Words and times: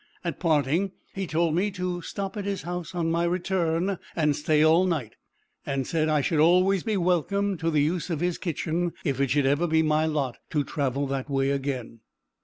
At 0.23 0.39
parting, 0.39 0.93
he 1.13 1.27
told 1.27 1.53
me 1.53 1.69
to 1.73 2.01
stop 2.01 2.35
at 2.35 2.43
his 2.45 2.63
house 2.63 2.95
on 2.95 3.11
my 3.11 3.23
return 3.23 3.99
and 4.15 4.35
stay 4.35 4.63
all 4.65 4.87
night; 4.87 5.15
and 5.63 5.85
said, 5.85 6.09
I 6.09 6.21
should 6.21 6.39
always 6.39 6.81
be 6.81 6.97
welcome 6.97 7.55
to 7.57 7.69
the 7.69 7.83
use 7.83 8.09
of 8.09 8.19
his 8.19 8.39
kitchen, 8.39 8.93
if 9.05 9.21
it 9.21 9.29
should 9.29 9.45
ever 9.45 9.67
be 9.67 9.83
my 9.83 10.07
lot 10.07 10.39
to 10.49 10.63
travel 10.63 11.05
that 11.05 11.29
way 11.29 11.51
again. 11.51 11.99